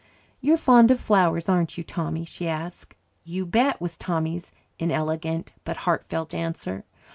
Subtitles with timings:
[0.41, 2.95] "You're fond of flowers, aren't you, Tommy?" she asked.
[3.23, 6.85] "You bet," was Tommy's inelegant but heartfelt answer.